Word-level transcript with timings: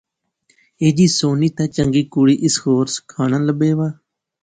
ایہہ 0.79 0.95
جئی 0.97 1.05
سوہنی 1.17 1.49
تے 1.55 1.63
چنگی 1.75 2.03
کڑی 2.13 2.35
اس 2.45 2.55
ہور 2.63 2.87
کھاناں 3.11 3.43
لبے 3.47 3.71
وا 3.77 3.87